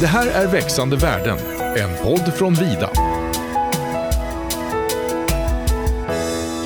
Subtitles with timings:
[0.00, 1.38] Det här är Växande världen,
[1.76, 2.90] en podd från Vida.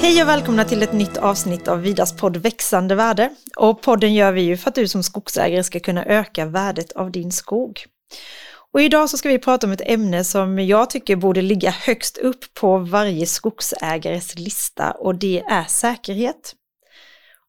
[0.01, 3.31] Hej och välkomna till ett nytt avsnitt av Vidas podd Växande värde.
[3.57, 7.11] Och podden gör vi ju för att du som skogsägare ska kunna öka värdet av
[7.11, 7.85] din skog.
[8.73, 12.19] Och idag så ska vi prata om ett ämne som jag tycker borde ligga högst
[12.19, 16.55] upp på varje skogsägares lista och det är säkerhet.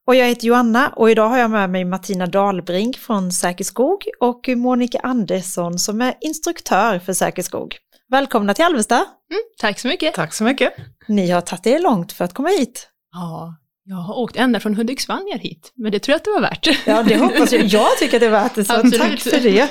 [0.08, 4.04] Och jag heter Joanna och idag har jag med mig Martina Dahlbrink från Säker Skog
[4.20, 7.78] och Monica Andersson som är instruktör för Säker Skog.
[8.10, 8.96] Välkomna till Alvesta!
[8.96, 10.14] Mm, tack så mycket!
[10.14, 10.74] Tack så mycket!
[11.08, 12.90] Ni har tagit er långt för att komma hit.
[13.12, 16.32] Ja, jag har åkt ända från Hudiksvall ner hit, men det tror jag att det
[16.32, 16.88] var värt.
[16.88, 17.64] Ja, det hoppas jag.
[17.64, 19.00] Jag tycker att det är värt det, så Absolut.
[19.00, 19.70] tack för det.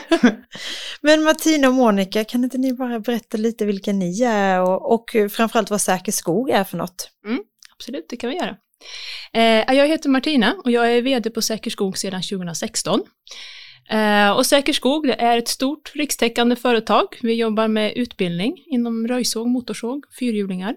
[1.00, 5.16] Men Martina och Monica, kan inte ni bara berätta lite vilka ni är och, och
[5.32, 7.10] framförallt vad Säker Skog är för något?
[7.76, 8.56] Absolut, det kan vi göra.
[9.32, 13.00] Eh, jag heter Martina och jag är VD på Säker Skog sedan 2016.
[13.90, 17.06] Eh, och Säker Skog det är ett stort rikstäckande företag.
[17.22, 20.74] Vi jobbar med utbildning inom röjsåg, motorsåg, fyrhjulingar.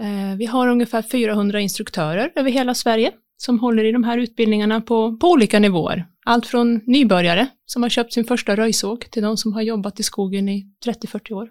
[0.00, 4.80] Eh, vi har ungefär 400 instruktörer över hela Sverige som håller i de här utbildningarna
[4.80, 6.06] på, på olika nivåer.
[6.24, 10.02] Allt från nybörjare som har köpt sin första röjsåg till de som har jobbat i
[10.02, 11.48] skogen i 30-40 år.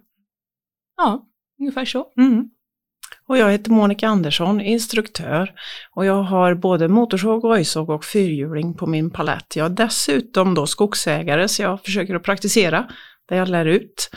[0.98, 1.28] Ja,
[1.60, 2.06] ungefär så.
[2.18, 2.50] Mm.
[3.34, 5.52] Och jag heter Monica Andersson, instruktör.
[5.96, 9.56] Och jag har både motorsåg, röjsåg och fyrhjuling på min palett.
[9.56, 12.88] Jag är dessutom då skogsägare så jag försöker att praktisera
[13.30, 14.10] det jag lär ut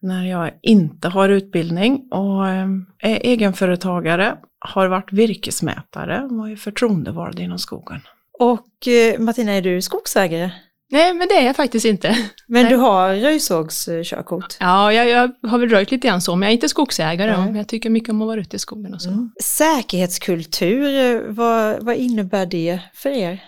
[0.00, 2.08] när jag inte har utbildning.
[2.10, 8.00] Och eh, är egenföretagare, har varit virkesmätare och är förtroendevald inom skogen.
[8.38, 10.50] Och eh, Martina, är du skogsägare?
[10.92, 12.16] Nej, men det är jag faktiskt inte.
[12.46, 12.72] Men Nej.
[12.72, 14.56] du har röjsågskörkort?
[14.60, 17.36] Ja, jag, jag har väl röjt lite grann så, men jag är inte skogsägare.
[17.36, 17.46] Nej.
[17.46, 19.08] Men jag tycker mycket om att vara ute i skogen och så.
[19.08, 19.30] Mm.
[19.42, 23.44] Säkerhetskultur, eh, vad, vad innebär det för er?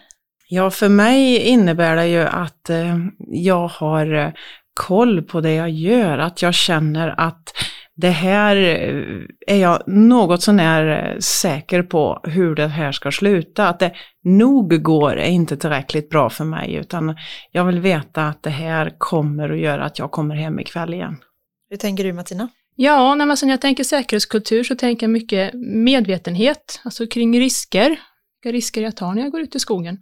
[0.49, 4.33] Ja, för mig innebär det ju att eh, jag har eh,
[4.75, 7.53] koll på det jag gör, att jag känner att
[7.97, 13.69] det här eh, är jag något sånär eh, säker på hur det här ska sluta.
[13.69, 17.17] Att det nog går är inte tillräckligt bra för mig, utan
[17.53, 21.17] jag vill veta att det här kommer att göra att jag kommer hem ikväll igen.
[21.71, 22.49] Hur tänker du Martina?
[22.77, 27.89] Ja, när, man, när jag tänker säkerhetskultur så tänker jag mycket medvetenhet, alltså kring risker.
[28.43, 29.99] Vilka risker jag tar när jag går ut i skogen.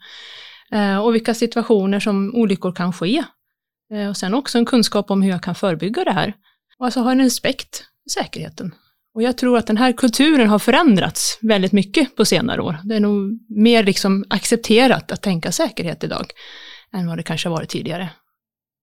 [0.72, 3.24] Eh, och vilka situationer som olyckor kan ske.
[4.10, 6.34] Och sen också en kunskap om hur jag kan förebygga det här.
[6.82, 8.74] Och alltså ha en respekt för säkerheten.
[9.14, 12.76] Och jag tror att den här kulturen har förändrats väldigt mycket på senare år.
[12.84, 16.26] Det är nog mer liksom accepterat att tänka säkerhet idag
[16.94, 18.08] än vad det kanske har varit tidigare.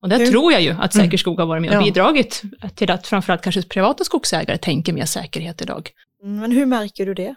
[0.01, 1.83] Och där Hur- tror jag ju att Säker skog har varit med och Ja.
[1.83, 2.41] bidragit
[2.75, 5.89] till att framförallt kanske privata skogsägare tänker mer säkerhet idag.
[6.23, 7.35] Mm, Men hur märker du det?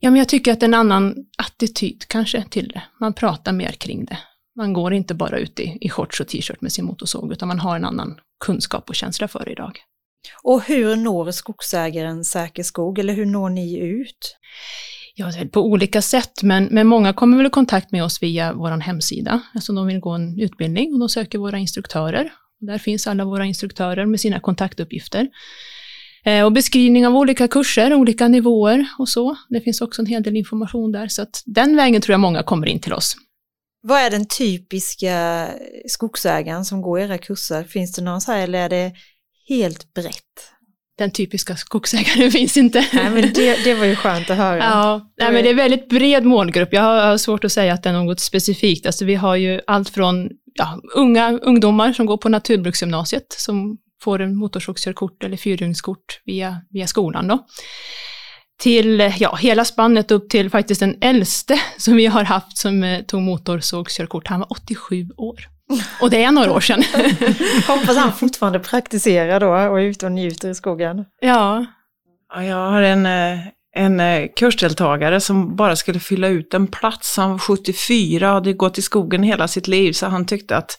[0.00, 2.82] Ja, men jag tycker att det är en annan attityd kanske till det.
[3.00, 4.18] Man pratar mer kring det.
[4.56, 7.58] Man går inte bara ut i, i shorts och t-shirt med sin motorsåg, utan man
[7.58, 9.78] har en annan kunskap och känsla för det idag.
[10.42, 14.36] Och hur når skogsägaren Säker Skog, eller hur når ni ut?
[15.14, 18.70] Ja, på olika sätt, men, men många kommer väl i kontakt med oss via vår
[18.70, 19.40] hemsida.
[19.54, 22.32] Alltså de vill gå en utbildning och de söker våra instruktörer.
[22.60, 25.28] Där finns alla våra instruktörer med sina kontaktuppgifter.
[26.24, 29.36] Eh, och beskrivning av olika kurser, olika nivåer och så.
[29.48, 32.42] Det finns också en hel del information där, så att den vägen tror jag många
[32.42, 33.16] kommer in till oss.
[33.82, 35.48] Vad är den typiska
[35.86, 37.64] skogsägaren som går era kurser?
[37.64, 38.92] Finns det någon så här, eller är det
[39.48, 40.50] helt brett?
[40.98, 42.86] Den typiska skogsägaren finns inte.
[42.92, 44.58] Nej, men det, det var ju skönt att höra.
[44.64, 46.72] Ja, nej, men det är väldigt bred målgrupp.
[46.72, 48.86] Jag har, svårt att säga att det är något specifikt.
[48.86, 54.20] Alltså, vi har ju allt från ja, unga ungdomar som går på naturbruksgymnasiet som får
[54.20, 57.46] en motorsågskörkort eller fyrhjulingskort via, via skolan då.
[58.58, 63.02] Till ja, hela spannet upp till faktiskt den äldste som vi har haft som eh,
[63.02, 64.26] tog motorsågskörkort.
[64.26, 65.53] Han var 87 år.
[66.00, 66.82] Och det är några år sedan.
[67.68, 71.04] Hoppas han fortfarande praktiserar då och är ute och njuter i skogen.
[71.20, 71.64] ja,
[72.34, 73.38] Ja, jag har en, eh,
[73.76, 77.16] en eh, kursdeltagare som bara skulle fylla ut en plats.
[77.16, 80.78] Han var 74 och hade gått i skogen hela sitt liv så han tyckte att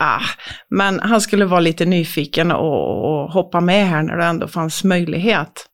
[0.00, 0.22] ah,
[0.70, 4.84] men han skulle vara lite nyfiken och, och hoppa med här när det ändå fanns
[4.84, 5.66] möjlighet.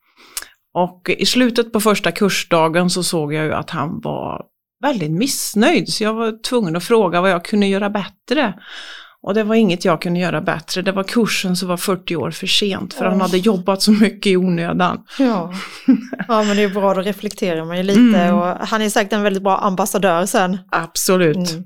[0.75, 4.43] Och i slutet på första kursdagen så såg jag ju att han var
[4.83, 8.55] väldigt missnöjd så jag var tvungen att fråga vad jag kunde göra bättre.
[9.25, 12.31] Och det var inget jag kunde göra bättre, det var kursen som var 40 år
[12.31, 13.21] för sent för han Åh.
[13.21, 15.05] hade jobbat så mycket i onödan.
[15.19, 15.53] Ja.
[16.29, 18.35] ja, men det är bra, då reflekterar man ju lite Mm.
[18.35, 20.59] och han är säkert en väldigt bra ambassadör sen.
[20.71, 21.51] Absolut.
[21.53, 21.65] Mm.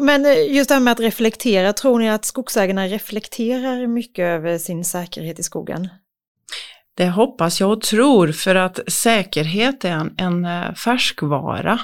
[0.00, 4.58] Men eh, just det här med att reflektera, tror ni att skogsägarna reflekterar mycket över
[4.58, 5.88] sin säkerhet i skogen?
[6.96, 11.80] Det hoppas jag och tror för att säkerhet är en, en eh, färskvara.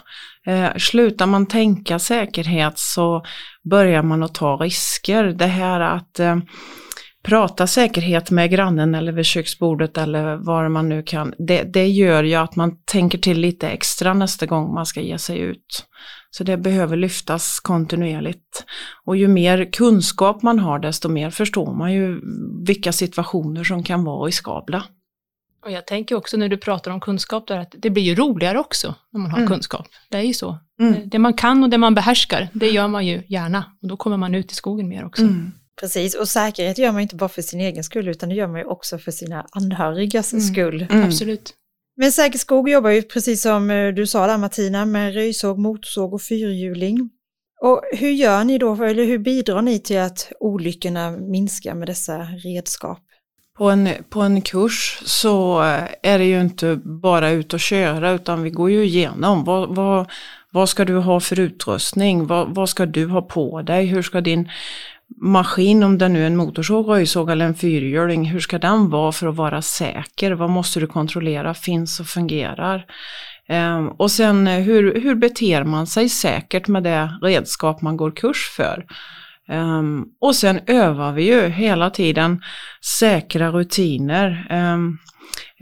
[0.47, 3.25] Eh, slutar man tänka säkerhet så
[3.71, 5.25] börjar man att ta risker.
[5.25, 6.37] Det här att eh,
[7.23, 12.23] prata säkerhet med grannen eller vid köksbordet eller var man nu kan, det, det gör
[12.23, 15.87] ju att man tänker till lite extra nästa gång man ska ge sig ut.
[16.31, 18.65] Så det behöver lyftas kontinuerligt.
[19.05, 22.21] Och ju mer kunskap man har desto mer förstår man ju
[22.67, 24.85] vilka situationer som kan vara riskabla.
[25.65, 28.59] Och jag tänker också när du pratar om kunskap där att det blir ju roligare
[28.59, 29.49] också när man har mm.
[29.49, 29.87] kunskap.
[30.09, 30.59] Det är ju så.
[30.81, 31.09] Mm.
[31.09, 33.65] Det man kan och det man behärskar, det gör man ju gärna.
[33.83, 35.23] Och då kommer man ut i skogen mer också.
[35.23, 35.53] Mm.
[35.81, 38.61] Precis, och säkerhet gör man inte bara för sin egen skull utan det gör man
[38.61, 40.45] ju också för sina anhörigas mm.
[40.45, 40.87] skull.
[40.91, 41.05] Mm.
[41.05, 41.55] Absolut.
[41.97, 46.15] Men Säker skog jobbar ju precis som eh, du sa där Martina med röjsåg, motorsåg
[46.15, 47.11] och fyrhjuling.
[47.61, 52.19] Och hur gör ni då, eller hur bidrar ni till att olyckorna minskar med dessa
[52.23, 52.99] redskap?
[53.59, 55.61] På en, på en kurs så
[56.03, 60.11] är det ju inte bara ut och köra utan vi går ju igenom vad, vad,
[60.51, 64.21] vad ska du ha för utrustning, vad, vad ska du ha på dig, hur ska
[64.21, 64.49] din
[65.17, 69.13] maskin, om det nu är en motorsåg, röjsåg eller en fyrhjuling, hur ska den vara
[69.13, 70.33] för att vara säker?
[70.33, 72.87] Vad måste du kontrollera finns och fungerar?
[73.49, 78.51] Um, och sen hur, hur beter man sig säkert med det redskap man går kurs
[78.57, 78.87] för?
[79.53, 82.43] Um, och sen övar vi ju hela tiden
[82.99, 84.47] säkra rutiner.
[84.51, 84.99] Um,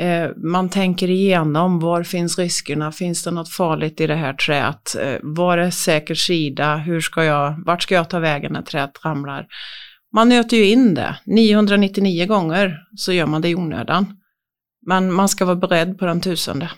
[0.03, 4.97] uh, man tänker igenom var finns riskerna, finns det något farligt i det här träet?
[4.99, 6.77] Uh, var är säker sida?
[6.77, 9.47] Hur ska jag, vart ska jag ta vägen när träet ramlar?
[10.13, 11.17] Man nöter ju in det.
[11.27, 14.17] 999 gånger så gör man det i onödan.
[14.87, 16.71] Men man ska vara beredd på den tusende.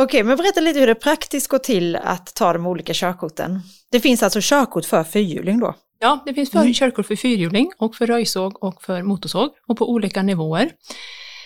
[0.00, 3.60] Okej, men berätta lite hur det praktiskt går till att ta de olika körkorten.
[3.90, 5.74] Det finns alltså körkort för fyrhjuling då?
[6.02, 6.74] Ja, det finns för, mm.
[6.74, 10.70] körkort för fyrhjuling och för röjsåg och för motorsåg och på olika nivåer.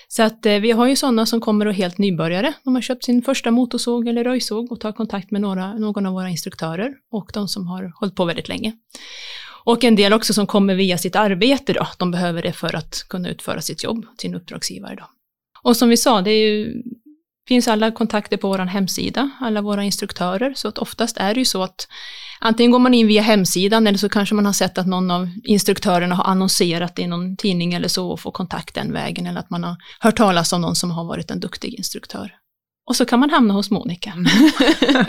[0.09, 2.53] Så att eh, vi har ju sådana som kommer och helt nybörjare.
[2.65, 6.13] De har köpt sin första motorsåg eller röjsåg och tar kontakt med några, någon av
[6.13, 8.73] våra instruktörer och de som har hållit på väldigt länge.
[9.65, 11.87] Och en del också som kommer via sitt arbete då.
[11.99, 15.05] De behöver det för att kunna utföra sitt jobb, sin uppdragsgivare då.
[15.63, 16.83] Och som vi sa, det är ju
[17.49, 21.45] finns alla kontakter på vår hemsida, alla våra instruktörer, så att oftast är det ju
[21.45, 21.89] så att
[22.45, 25.29] antingen går man in via hemsidan eller så kanske man har sett att någon av
[25.45, 29.51] instruktörerna har annonserat i någon tidning eller så och får kontakt den vägen eller att
[29.51, 32.33] man har hört talas om någon som har varit en duktig instruktör.
[32.87, 34.13] Och så kan man hamna hos Monica.
[34.13, 34.27] Mm.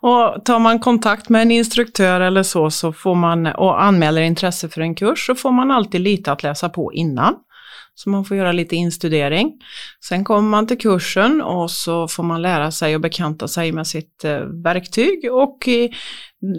[0.00, 4.68] och tar man kontakt med en instruktör eller så, så får man, och anmäler intresse
[4.68, 7.34] för en kurs, så får man alltid lite att läsa på innan.
[7.94, 9.52] Så man får göra lite instudering.
[10.08, 13.86] Sen kommer man till kursen och så får man lära sig och bekanta sig med
[13.86, 15.68] sitt eh, verktyg och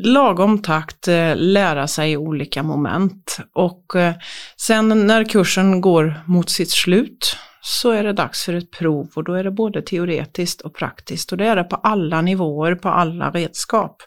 [0.03, 3.37] lagom takt eh, lära sig olika moment.
[3.53, 4.13] Och eh,
[4.57, 9.23] sen när kursen går mot sitt slut så är det dags för ett prov och
[9.23, 12.89] då är det både teoretiskt och praktiskt och det är det på alla nivåer, på
[12.89, 14.01] alla redskap,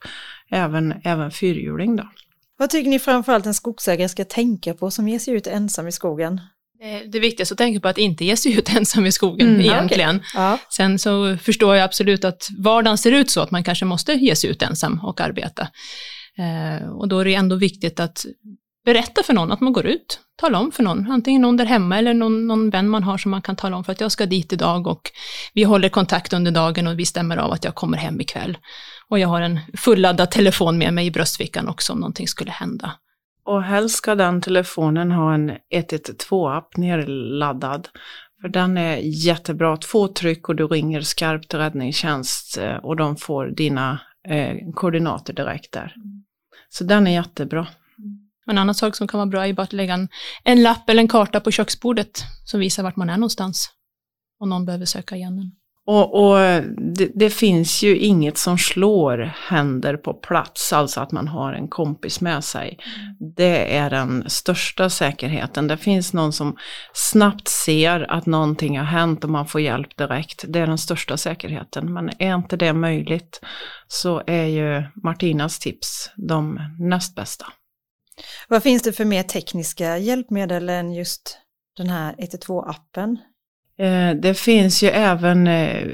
[0.50, 2.08] även, även fyrhjuling då.
[2.56, 5.92] Vad tycker ni framförallt en skogsägare ska tänka på som ger sig ut ensam i
[5.92, 6.40] skogen?
[6.82, 9.48] Eh, det viktigaste att tänka på är att inte ge sig ut ensam i skogen
[9.48, 10.16] mm, egentligen.
[10.16, 10.28] Okay.
[10.34, 10.58] Ja.
[10.70, 14.36] Sen så förstår jag absolut att vardagen ser ut så att man kanske måste ge
[14.36, 15.68] sig ut ensam och arbeta.
[16.38, 18.24] Eh, och då är det ändå viktigt att
[18.84, 20.20] berätta för någon att man går ut.
[20.36, 23.30] Tala om för någon, antingen någon där hemma eller någon, någon vän man har som
[23.30, 25.10] man kan tala om för att jag ska dit idag och
[25.54, 28.58] vi håller kontakt under dagen och vi stämmer av att jag kommer hem ikväll.
[29.08, 32.92] Och jag har en fulladdad telefon med mig i bröstfickan också om någonting skulle hända.
[33.48, 37.88] Och helst ska den telefonen ha en 112-app nerladdad.
[38.40, 39.76] För den är jättebra.
[39.76, 45.72] Två tryck och du ringer skarpt räddningstjänst eh, och de får dina eh, koordinater direkt
[45.72, 45.94] där.
[46.68, 47.66] Så den är jättebra.
[48.46, 50.08] En annan sak som kan vara bra är bara att lägga en,
[50.44, 53.70] en lapp eller en karta på köksbordet som visar vart man är någonstans.
[54.38, 55.52] Om någon behöver söka igen den.
[55.90, 56.38] Och, och
[56.96, 59.18] det, det, finns ju inget som slår
[59.48, 62.78] händer på plats, alltså att man har en kompis med sig.
[63.36, 65.68] Det är den största säkerheten.
[65.68, 66.56] Det finns någon som
[66.92, 70.44] snabbt ser att någonting har hänt och man får hjälp direkt.
[70.48, 71.92] Det är den största säkerheten.
[71.92, 73.40] Men är inte det möjligt
[73.86, 77.46] så är ju Martinas tips de näst bästa.
[78.48, 81.38] Vad finns det för mer tekniska hjälpmedel än just
[81.76, 83.16] den här 112-appen?
[83.78, 85.88] Eh, det finns ju även eh,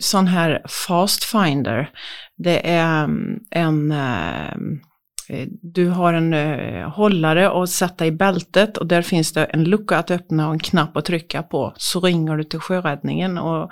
[0.00, 1.90] sån här Fast Finder.
[2.36, 4.54] Det är mm, en eh,
[5.62, 6.32] du har en
[6.82, 10.58] hållare att sätta i bältet och där finns det en lucka att öppna och en
[10.58, 11.72] knapp att trycka på.
[11.76, 13.70] Så ringer du till sjöräddningen och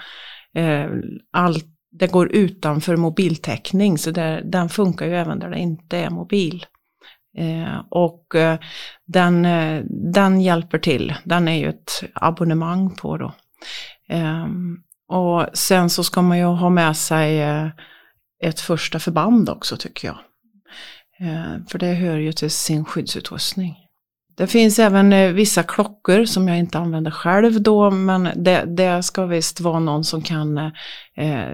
[1.32, 6.10] allt det går utanför mobiltäckning så där, den funkar ju även där det inte är
[6.10, 6.66] mobil.
[7.90, 8.26] och
[9.06, 9.42] den,
[10.12, 13.32] den hjälper till, den är ju ett abonnemang på då.
[14.08, 14.76] Ehm,
[15.08, 17.68] och sen så ska man ju ha med sig eh,
[18.44, 20.18] ett första förband också tycker jag.
[21.20, 23.76] Ehm, för det hör ju till sin skyddsutrustning.
[24.36, 29.02] Det finns även eh, vissa klockor som jag inte använder själv då, men det, det
[29.02, 30.72] ska visst vara någon som kan eh,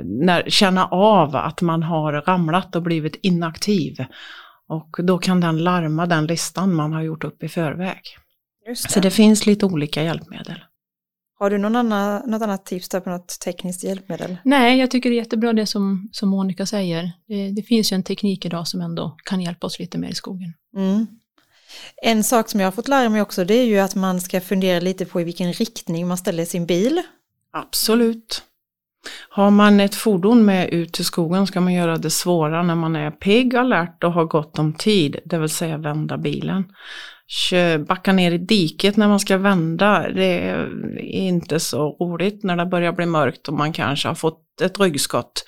[0.04, 4.04] när, känna av att man har ramlat och blivit inaktiv.
[4.68, 8.00] Och då kan den larma den listan man har gjort upp i förväg.
[8.66, 8.76] Det.
[8.76, 10.58] Så det finns lite olika hjälpmedel.
[11.40, 14.36] Har du någon annan, något annat tips där på något tekniskt hjälpmedel?
[14.44, 17.12] Nej, jag tycker det är jättebra det som, som Monica säger.
[17.28, 20.14] Det, det finns ju en teknik idag som ändå kan hjälpa oss lite mer i
[20.14, 20.54] skogen.
[20.76, 21.06] Mm.
[22.02, 24.40] En sak som jag har fått lära mig också det är ju att man ska
[24.40, 27.02] fundera lite på i vilken riktning man ställer sin bil.
[27.52, 28.42] Absolut.
[29.28, 32.96] Har man ett fordon med ut till skogen ska man göra det svåra när man
[32.96, 36.64] är pigg, alert och har gott om tid, det vill säga vända bilen.
[37.86, 40.68] Backa ner i diket när man ska vända, det är
[41.00, 45.44] inte så roligt när det börjar bli mörkt och man kanske har fått ett ryggskott.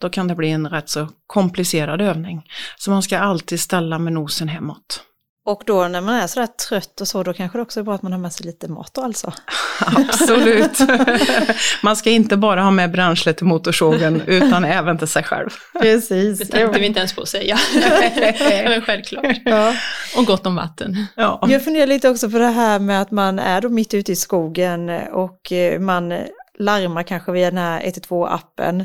[0.00, 2.42] Då kan det bli en rätt så komplicerad övning.
[2.78, 5.02] Så man ska alltid ställa med nosen hemåt.
[5.44, 7.94] Och då när man är sådär trött och så, då kanske det också är bra
[7.94, 9.32] att man har med sig lite mat då alltså.
[9.80, 10.78] Absolut.
[11.82, 15.50] Man ska inte bara ha med bränsle till motorsågen utan även till sig själv.
[15.80, 16.38] Precis.
[16.38, 17.58] Det tänkte vi inte ens på att säga.
[18.64, 19.36] Men självklart.
[19.44, 19.74] Ja.
[20.16, 21.06] Och gott om vatten.
[21.16, 21.46] Ja.
[21.48, 24.16] Jag funderar lite också på det här med att man är då mitt ute i
[24.16, 26.14] skogen och eh, man
[26.58, 28.84] larmar kanske via den här 112-appen.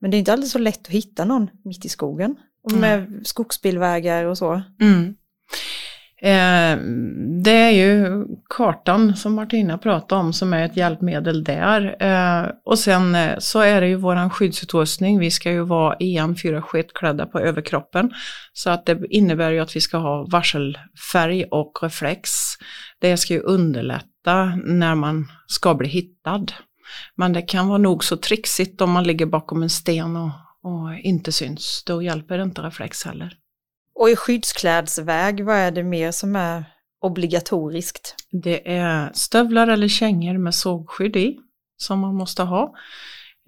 [0.00, 2.36] Men det är inte alltid så lätt att hitta någon mitt i skogen.
[2.64, 4.62] Och med skogsbilvägar och så.
[4.80, 5.14] Mm.
[6.26, 6.78] Eh,
[7.42, 8.24] det är ju
[8.56, 11.96] kartan som Martina pratade om som är ett hjälpmedel där.
[12.00, 15.18] Eh, och sen eh, så är det ju våran skyddsutrustning.
[15.18, 18.10] Vi ska ju vara EN4 klädda på överkroppen.
[18.52, 22.30] Så att det innebär ju att vi ska ha varselfärg och reflex.
[22.98, 26.46] Det ska ju underlätta när man ska bli hittad.
[27.14, 30.30] Men det kan vara nog så trixigt om man ligger bakom en sten och,
[30.62, 31.82] och inte syns.
[31.86, 33.32] Då hjälper inte reflex heller.
[33.98, 36.64] Och i skyddsklädsväg, vad är det mer som är
[37.00, 38.14] obligatoriskt?
[38.30, 41.38] Det är stövlar eller kängor med sågskydd i
[41.76, 42.74] som man måste ha.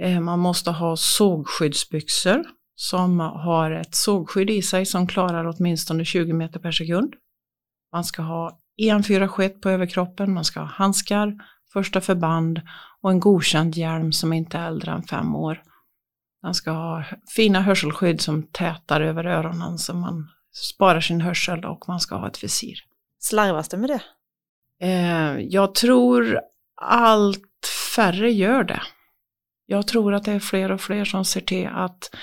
[0.02, 6.32] Eh, man måste ha sågskyddsbyxor som har ett sågskydd i sig som klarar åtminstone 20
[6.32, 7.14] meter per sekund.
[7.92, 11.34] Man ska ha EN4 skett på överkroppen, man ska ha handskar,
[11.72, 12.60] första förband
[13.02, 15.62] och en godkänd hjälm som inte är äldre än fem år.
[16.42, 17.04] Man ska ha
[17.36, 22.28] fina hörselskydd som tätar över öronen så man sparar sin hörsel och man ska ha
[22.28, 22.78] ett visir.
[23.18, 24.02] Slarvas det med det?
[24.86, 26.40] Eh, jag tror
[26.80, 28.82] allt färre gör det.
[29.66, 32.14] Jag tror att det är fler och fler som ser till att,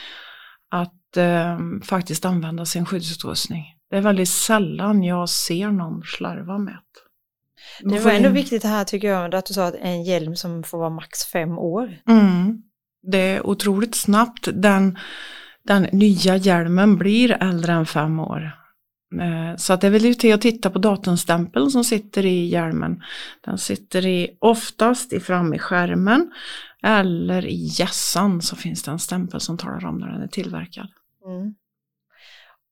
[0.70, 3.66] att eh, faktiskt använda sin skyddsutrustning.
[3.90, 7.90] Det är väldigt sällan jag ser någon slarva med det.
[7.90, 10.78] Det var ändå viktigt här tycker jag, att du sa att en hjälm som får
[10.78, 11.98] vara max fem år.
[12.08, 12.62] Mm.
[13.02, 14.48] Det är otroligt snabbt.
[14.54, 14.98] Den,
[15.66, 18.52] den nya hjälmen blir äldre än fem år.
[19.22, 23.04] Eh, så att det är väl till att titta på datumstämpeln som sitter i hjälmen.
[23.42, 26.32] Den sitter i, oftast i fram i skärmen
[26.84, 30.88] eller i hjässan så finns det en stämpel som talar om när den är tillverkad.
[31.26, 31.56] Mm.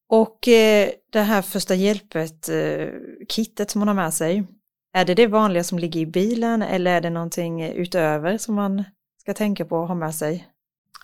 [0.10, 2.88] Och eh, det här första hjälpet, eh,
[3.30, 4.48] kittet som man har med sig,
[4.94, 8.84] är det det vanliga som ligger i bilen eller är det någonting utöver som man
[9.22, 10.48] ska tänka på att ha med sig?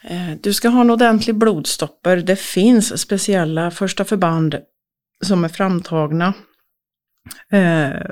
[0.04, 2.18] Eh, du ska ha en ordentlig blodstopper.
[2.18, 4.56] Det finns speciella första förband
[5.26, 6.34] som är framtagna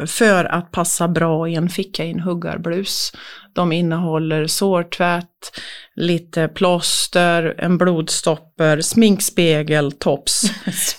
[0.08, 3.12] för att passa bra i en ficka i en huggarblus.
[3.54, 5.60] De innehåller sårtvätt,
[5.96, 10.42] lite plåster, en blodstopper, sminkspegel, tops.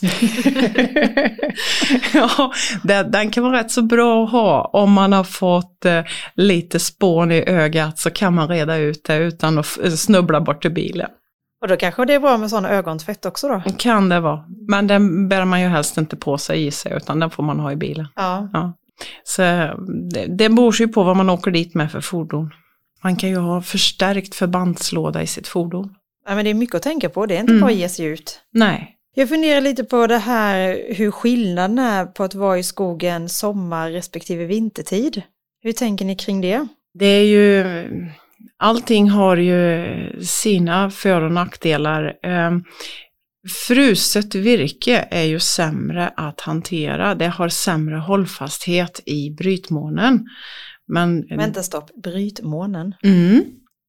[2.15, 6.05] ja, den, den kan vara rätt så bra att ha om man har fått eh,
[6.35, 10.75] lite spån i ögat så kan man reda ut det utan att snubbla bort till
[10.75, 11.11] bilen.
[11.63, 13.63] Och då kanske det är bra med sån ögontvätt också då?
[13.79, 14.45] Kan det vara.
[14.69, 17.61] Men den bär man ju helst inte på sig i sig utan den får man
[17.61, 18.07] ha i bilen.
[18.17, 18.49] Ja.
[18.53, 18.73] Ja.
[19.25, 19.43] Så
[20.13, 22.51] det, det beror ju på vad man åker dit med för fordon.
[23.03, 25.95] Man kan ju ha förstärkt förbandslåda i sitt fordon.
[26.29, 27.61] ja, men det är mycket att tänka på, det är inte Mm.
[27.61, 28.41] bara att ge sig ut.
[28.53, 28.95] Nej.
[29.15, 33.91] Jag funderar lite på det här hur skillnaden är på att vara i skogen sommar
[33.91, 35.23] respektive vintertid.
[35.63, 36.67] Hur tänker ni kring det?
[36.95, 37.65] Det är ju,
[38.57, 42.15] allting har ju sina för och nackdelar.
[42.23, 42.65] Ehm,
[43.67, 47.15] Fruset virke är ju sämre att hantera.
[47.15, 50.27] Det har sämre hållfasthet i brytmånen.
[50.87, 52.95] Men, Vänta stopp, brytmånen.
[53.03, 53.45] Mm,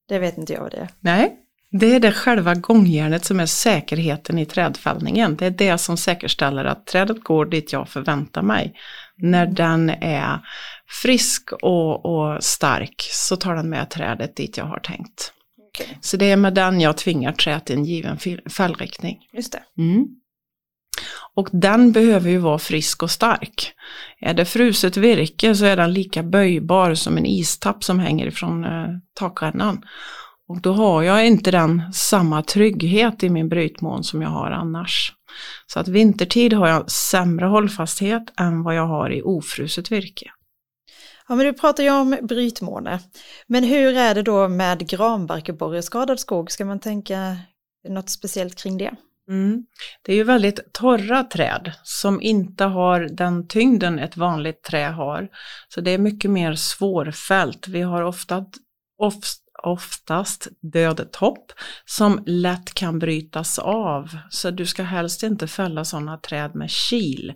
[0.07, 0.89] Det vet inte jag vad det är.
[0.99, 1.35] nej,
[1.71, 5.35] det är det själva gångjärnet som är säkerheten i trädfällningen.
[5.35, 8.73] Det är det som säkerställer att trädet går dit jag förväntar mig
[9.21, 10.39] När den är
[11.01, 15.33] frisk och, och stark så tar den med trädet dit jag har tänkt.
[15.67, 15.95] Okay.
[16.01, 18.17] Så det är med den jag tvingar träet i en given
[18.49, 19.17] fällriktning.
[19.33, 19.81] Just det.
[19.81, 20.07] Mm.
[21.35, 23.73] Och den behöver ju vara frisk och stark.
[24.19, 28.63] Är det fruset virke så är den lika böjbar som en istapp som hänger ifrån
[28.63, 29.81] eh, takrännan.
[30.47, 35.13] Och då har jag inte den samma trygghet i min brytmån som jag har annars.
[35.67, 40.31] Så att vintertid har jag sämre hållfasthet än vad jag har i ofruset virke.
[41.27, 42.99] Ja, men du pratar ju om brytmåne.
[43.47, 46.51] Men hur är det då med granbarkborreskadad skog?
[46.51, 47.37] Ska man tänka
[47.87, 48.91] något speciellt kring det?
[49.29, 49.65] Mm.
[50.01, 55.27] Det är ju väldigt torra träd som inte har den tyngden ett vanligt trä har.
[55.67, 57.67] Så det är mycket mer svårfällt.
[57.67, 58.45] Vi har ofta,
[58.97, 61.51] oft, oftast död topp
[61.85, 64.17] som lätt kan brytas av.
[64.29, 67.33] Så du ska helst inte fälla sådana träd med kil.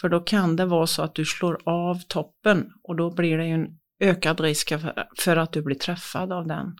[0.00, 3.46] För då kan det vara så att du slår av toppen och då blir det
[3.46, 3.66] ju en
[4.00, 4.72] ökad risk
[5.18, 6.76] för att du blir träffad av den.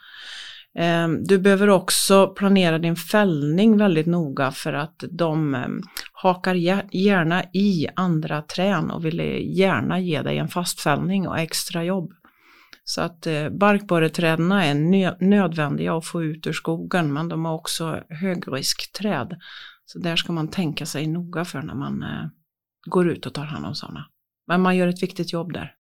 [0.79, 6.55] Ehm, du behöver också planera din fällning väldigt noga för att de ehm, hakar
[6.95, 9.19] gärna i andra trän och vill
[9.59, 12.13] gärna ge dig en fast fällning och extra jobb.
[12.89, 18.03] Så att eh, barkborreträden är nödvändiga att få ut ur skogen men de har också
[18.09, 19.37] högriskträd.
[19.85, 22.27] Så där ska man tänka sig noga för när man eh,
[22.89, 24.07] går ut och tar hand om sådana.
[24.47, 25.73] Men man gör ett viktigt jobb där.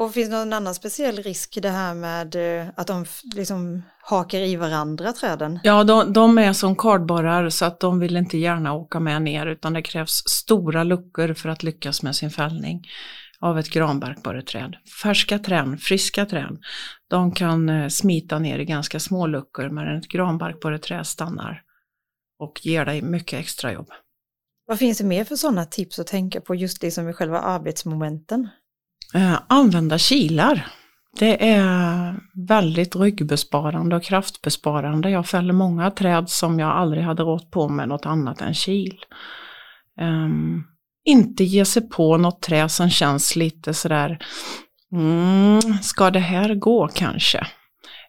[0.00, 3.82] Och finns det någon annan speciell risk i det här med eh, att de liksom
[4.02, 5.60] hakar i varandra träden?
[5.62, 9.46] Ja, de, de är som kardborrar så att de vill inte gärna åka med ner
[9.46, 12.82] utan det krävs stora luckor för att lyckas med sin fällning
[13.40, 14.76] av ett granbarkborreträd.
[15.02, 16.58] Färska trän, friska trän,
[17.10, 21.62] de kan eh, smita ner i ganska små luckor men ett granbarkborreträd stannar
[22.38, 23.88] och ger dig mycket extra jobb.
[24.66, 28.48] Vad finns det mer för sådana tips att tänka på just liksom i själva arbetsmomenten?
[29.14, 30.66] Eh, använda kilar.
[31.18, 32.14] Det är
[32.48, 35.10] väldigt ryggbesparande och kraftbesparande.
[35.10, 38.98] Jag fäller många träd som jag aldrig hade rått på med något annat än kil.
[40.00, 40.64] Um,
[41.06, 44.18] inte ge sig på något träd som känns lite sådär,
[44.92, 47.46] mm, ska det här gå kanske?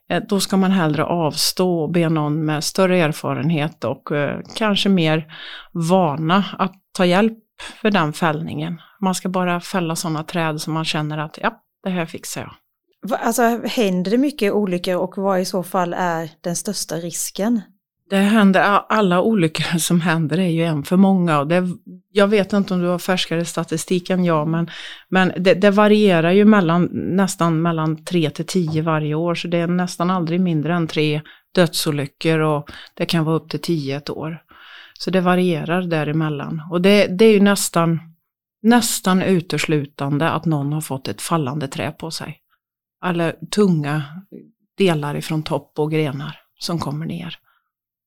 [0.09, 4.89] Eh, då ska man hellre avstå och be någon med större erfarenhet och eh, kanske
[4.89, 5.33] mer
[5.73, 7.37] vana att ta hjälp
[7.81, 8.81] för den fällningen.
[9.01, 12.53] Man ska bara fälla sådana träd som man känner att ja, det här fixar jag.
[13.19, 17.61] Alltså händer det mycket olyckor och vad i så fall är den största risken?
[18.09, 21.39] Det händer, alla olyckor som händer är ju en för många.
[21.39, 21.63] Och det,
[22.11, 24.69] jag vet inte om du har färskare statistik än jag, men,
[25.09, 29.57] men det, det, varierar ju mellan, nästan mellan 3 till 10 varje år, så det
[29.57, 31.21] är nästan aldrig mindre än tre
[31.55, 34.43] dödsolyckor och det kan vara upp till 10 ett år.
[34.99, 36.61] Så det varierar däremellan.
[36.71, 37.99] Och det, det är ju nästan,
[38.61, 42.39] nästan uteslutande att någon har fått ett fallande trä på sig.
[43.05, 44.03] Eller tunga
[44.77, 47.39] delar ifrån topp och grenar som kommer ner.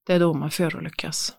[0.07, 1.33] Det är då man förolyckas.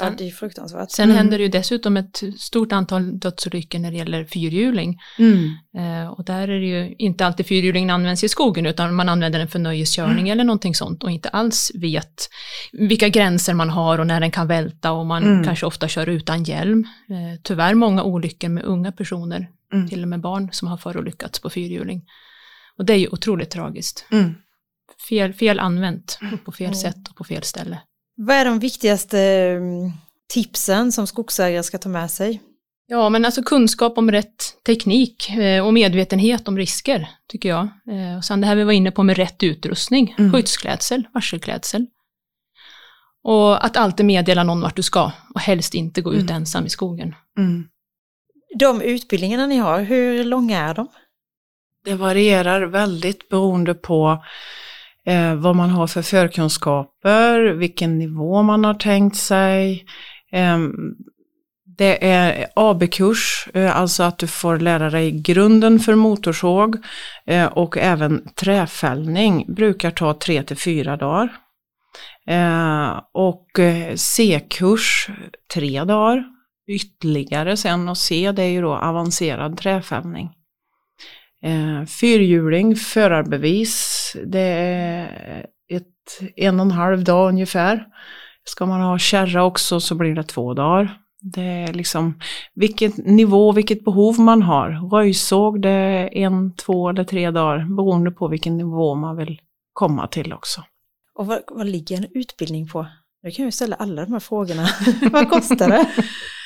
[0.00, 0.90] Ja, det är fruktansvärt.
[0.90, 1.16] Sen mm.
[1.16, 4.98] händer det ju dessutom ett stort antal dödsolyckor när det gäller fyrhjuling.
[5.18, 5.50] Mm.
[5.78, 9.38] Eh, och där är det ju inte alltid fyrhjulingen används i skogen utan man använder
[9.38, 10.32] den för nöjeskörning mm.
[10.32, 12.28] eller någonting sånt och inte alls vet
[12.72, 15.44] vilka gränser man har och när den kan välta och man mm.
[15.44, 16.84] kanske ofta kör utan hjälm.
[17.10, 19.88] Eh, tyvärr många olyckor med unga personer, mm.
[19.88, 22.04] till och med barn som har förolyckats på fyrhjuling.
[22.78, 24.06] Och det är ju otroligt tragiskt.
[25.10, 25.32] Mm.
[25.32, 27.80] Fel, fel använt på fel sätt och på fel ställe.
[28.16, 29.92] Vad är de viktigaste mm,
[30.28, 32.42] tipsen som skogsägare ska ta med sig?
[32.90, 37.68] Ja, men alltså kunskap om rätt teknik eh, och medvetenhet om risker, tycker jag.
[37.90, 40.32] Eh, och sen det här vi var inne på med rätt utrustning, mm.
[40.32, 41.86] skyddsklädsel, varselklädsel.
[43.22, 46.36] Och att alltid meddela någon vart du ska och helst inte gå ut mm.
[46.36, 47.14] ensam i skogen.
[47.38, 47.68] Mm.
[48.58, 50.88] De utbildningarna ni har, hur långa är de?
[51.84, 54.24] Det varierar väldigt beroende på
[55.08, 59.84] eh, vad man har för förkunskaper, vilken nivå man har tänkt sig.
[60.32, 60.58] Eh,
[61.78, 66.76] det är AB-kurs, eh, alltså att du får lära dig grunden för motorsåg
[67.26, 71.28] eh, och även träfällning brukar ta tre till fyra dagar.
[72.26, 75.08] Eh, och eh, C-kurs
[75.54, 76.24] tre dagar
[76.68, 80.30] ytterligare sen och C det är ju då avancerad träfällning.
[81.42, 87.86] Eh, fyrhjuling, förarbevis, det är ett, en och en halv dag ungefär.
[88.44, 90.98] Ska man ha kärra också så blir det två dagar.
[91.20, 92.20] Det är liksom
[92.54, 94.90] vilket nivå, vilket behov man har.
[94.90, 99.40] Röjsåg det är en, två eller tre dagar beroende på vilken nivå man vill
[99.72, 100.64] komma till också.
[101.14, 102.86] Och vad, vad ligger en utbildning på?
[103.22, 104.68] Nu kan jag ställa alla de här frågorna.
[105.12, 105.86] vad kostar det?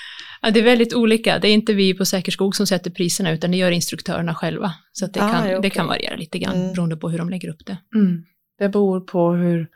[0.42, 1.38] Ja, det är väldigt olika.
[1.38, 4.72] Det är inte vi på Säkerskog som sätter priserna, utan det gör instruktörerna själva.
[4.92, 6.72] Så att det, Ah, kan, ja, det kan variera lite grann, Mm.
[6.72, 7.76] beroende på hur de lägger upp det.
[7.94, 8.24] Mm.
[8.58, 9.68] Det beror på hur,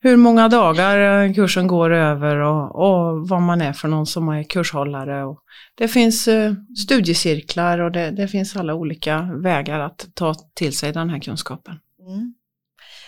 [0.00, 4.42] hur många dagar kursen går över och, och vad man är för någon som är
[4.42, 5.24] kurshållare.
[5.24, 5.40] Och
[5.74, 10.92] det finns eh, studiecirklar och det, det finns alla olika vägar att ta till sig
[10.92, 11.78] den här kunskapen.
[12.00, 12.34] Mm.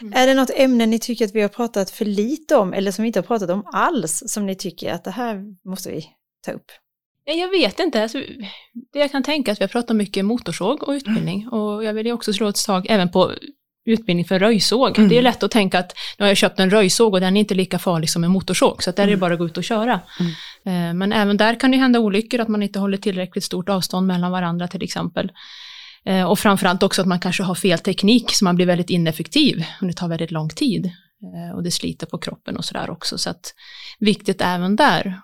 [0.00, 0.12] Mm.
[0.12, 3.02] Är det något ämne ni tycker att vi har pratat för lite om eller som
[3.02, 6.04] vi inte har pratat om alls som ni tycker att det här måste vi
[6.46, 6.66] ta upp?
[7.28, 8.02] Ja, Jag vet inte.
[8.02, 8.18] Alltså,
[8.92, 11.48] det jag kan tänka är att vi har pratat mycket motorsåg och utbildning.
[11.48, 13.32] Och jag vill ju också slå ett slag även på
[13.86, 14.98] utbildning för röjsåg.
[14.98, 15.08] Mm.
[15.08, 17.40] Det är lätt att tänka att nu har jag köpt en röjsåg och den är
[17.40, 19.20] inte lika farlig som en motorsåg, så där är det Mm.
[19.20, 19.92] bara att gå ut och köra.
[20.64, 24.06] Eh, Men även där kan det hända olyckor, att man inte håller tillräckligt stort avstånd
[24.06, 25.32] mellan varandra till exempel.
[26.04, 29.64] Eh, Och framförallt också att man kanske har fel teknik, så man blir väldigt ineffektiv
[29.80, 30.86] och det tar väldigt lång tid.
[30.86, 33.18] Eh, Och det sliter på kroppen och sådär också.
[33.18, 33.54] Så att
[33.98, 35.20] viktigt även där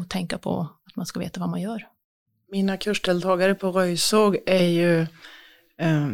[0.00, 1.86] att tänka på att man ska veta vad man gör.
[2.50, 5.00] Mina kursdeltagare på röjsåg är ju
[5.80, 6.08] eh,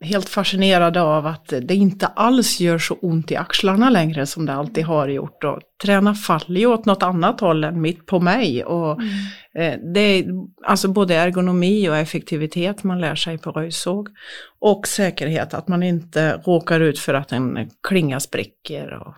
[0.00, 4.52] helt fascinerade av att det inte alls gör så ont i axlarna längre som det
[4.52, 5.44] alltid har gjort.
[5.44, 8.64] Och träna faller ju åt något annat håll än mitt på mig.
[8.64, 9.02] Och,
[9.54, 10.24] eh, det är
[10.64, 14.08] alltså både ergonomi och effektivitet man lär sig på röjsåg.
[14.58, 18.92] Och säkerhet, att man inte råkar ut för att en klinga spricker.
[18.92, 19.14] Och,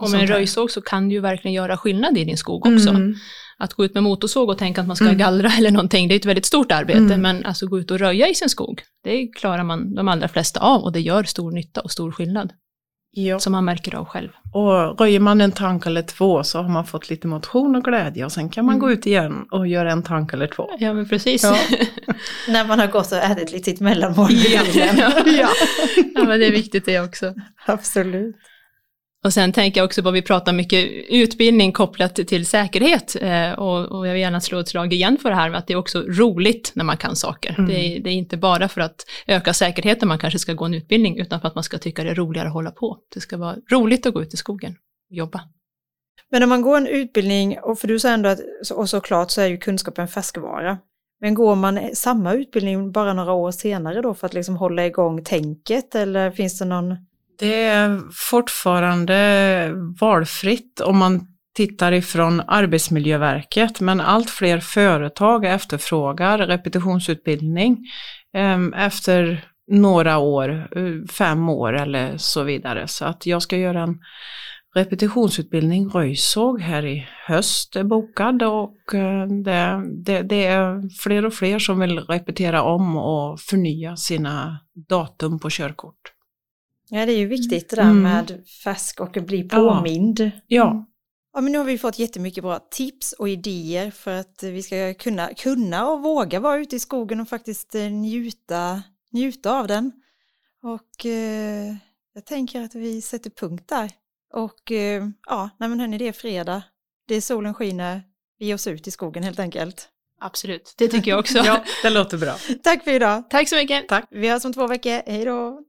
[0.00, 2.88] Och med en röjsåg så kan du ju verkligen göra skillnad i din skog också.
[2.90, 3.14] Mm.
[3.58, 5.18] Att gå ut med motorsåg och tänka att man ska Mm.
[5.18, 6.98] gallra eller någonting, det är ett väldigt stort arbete.
[6.98, 7.20] Mm.
[7.20, 10.60] Men alltså gå ut och röja i sin skog, det klarar man de allra flesta
[10.60, 12.52] av och det gör stor nytta och stor skillnad.
[13.12, 13.38] Ja.
[13.38, 14.28] Som man märker av själv.
[14.52, 18.24] Och röjer man en tank eller två så har man fått lite motion och glädje
[18.24, 18.80] och sen kan man Mm.
[18.80, 20.70] gå ut igen och göra en tank eller två.
[20.78, 21.42] Ja men precis.
[21.42, 21.56] Ja.
[22.48, 24.28] När man har gått och ätit lite sitt mellanmål.
[24.32, 24.62] Ja.
[25.26, 25.48] Ja.
[26.14, 27.34] ja men det är viktigt det också.
[27.66, 28.36] Absolut.
[29.24, 33.86] Och sen tänker jag också på, vi pratar mycket utbildning kopplat till säkerhet eh, och,
[33.86, 35.76] och jag vill gärna slå ett slag igen för det här med att det är
[35.76, 37.54] också roligt när man kan saker.
[37.58, 37.70] Mm.
[37.70, 40.74] Det, är, det är inte bara för att öka säkerheten man kanske ska gå en
[40.74, 42.98] utbildning utan för att man ska tycka det är roligare att hålla på.
[43.14, 44.74] Det ska vara roligt att gå ut i skogen
[45.10, 45.40] och jobba.
[46.30, 48.40] Men om man går en utbildning, och för du sa ändå att,
[48.74, 50.78] och såklart så är ju kunskap en färskvara.
[51.20, 55.24] Men går man samma utbildning bara några år senare då för att liksom hålla igång
[55.24, 56.96] tänket eller finns det någon?
[57.40, 58.00] Det är
[58.30, 61.26] fortfarande valfritt om man
[61.56, 67.78] tittar ifrån Arbetsmiljöverket, men allt fler företag efterfrågar repetitionsutbildning
[68.34, 72.88] ehm, efter några år, eh, fem år eller så vidare.
[72.88, 73.98] Så att jag ska göra en
[74.74, 81.34] repetitionsutbildning röjsåg här i höst är bokad och eh, det, det, det är fler och
[81.34, 86.19] fler som vill repetera om och förnya sina datum på körkort.
[86.90, 88.02] Ja, det är ju viktigt det där Mm.
[88.02, 90.30] med färsk och bli påmind.
[90.46, 90.86] Ja.
[91.32, 94.94] Ja, men nu har vi fått jättemycket bra tips och idéer för att vi ska
[94.94, 99.92] kunna, kunna och våga vara ute i skogen och faktiskt eh, njuta, njuta av den.
[100.62, 101.74] Och eh,
[102.14, 103.90] jag tänker att vi sätter punkt där.
[104.32, 106.62] Och eh, ja, nej men hörni, det är fredag,
[107.08, 108.02] det är solen skiner,
[108.38, 109.88] vi ger oss ut i skogen helt enkelt.
[110.20, 111.38] Absolut, det tycker jag också.
[111.44, 112.34] ja, det låter bra.
[112.62, 113.30] Tack för idag!
[113.30, 113.88] Tack så mycket.
[113.88, 114.04] Tack.
[114.10, 115.60] Vi hörs om två veckor, hej då!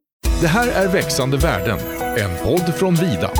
[0.41, 1.79] Det här är Växande värden,
[2.17, 3.31] en podd från Vida.